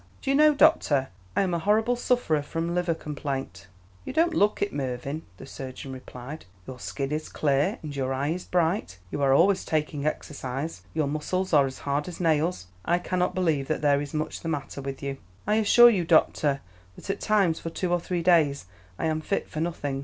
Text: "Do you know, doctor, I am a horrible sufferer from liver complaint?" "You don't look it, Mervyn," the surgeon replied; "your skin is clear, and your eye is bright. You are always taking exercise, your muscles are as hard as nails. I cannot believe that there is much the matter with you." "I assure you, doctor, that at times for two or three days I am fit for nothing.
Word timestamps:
"Do 0.23 0.31
you 0.31 0.35
know, 0.35 0.55
doctor, 0.55 1.09
I 1.35 1.43
am 1.43 1.53
a 1.53 1.59
horrible 1.59 1.95
sufferer 1.95 2.41
from 2.41 2.73
liver 2.73 2.95
complaint?" 2.95 3.67
"You 4.03 4.13
don't 4.13 4.33
look 4.33 4.59
it, 4.63 4.73
Mervyn," 4.73 5.21
the 5.37 5.45
surgeon 5.45 5.93
replied; 5.93 6.45
"your 6.65 6.79
skin 6.79 7.11
is 7.11 7.29
clear, 7.29 7.77
and 7.83 7.95
your 7.95 8.11
eye 8.11 8.29
is 8.29 8.43
bright. 8.43 8.97
You 9.11 9.21
are 9.21 9.31
always 9.31 9.63
taking 9.63 10.03
exercise, 10.07 10.81
your 10.95 11.05
muscles 11.05 11.53
are 11.53 11.67
as 11.67 11.77
hard 11.85 12.07
as 12.07 12.19
nails. 12.19 12.65
I 12.83 12.97
cannot 12.97 13.35
believe 13.35 13.67
that 13.67 13.83
there 13.83 14.01
is 14.01 14.11
much 14.11 14.39
the 14.41 14.49
matter 14.49 14.81
with 14.81 15.03
you." 15.03 15.17
"I 15.45 15.57
assure 15.57 15.91
you, 15.91 16.03
doctor, 16.03 16.61
that 16.95 17.11
at 17.11 17.21
times 17.21 17.59
for 17.59 17.69
two 17.69 17.93
or 17.93 17.99
three 17.99 18.23
days 18.23 18.65
I 18.97 19.05
am 19.05 19.21
fit 19.21 19.47
for 19.51 19.59
nothing. 19.59 19.99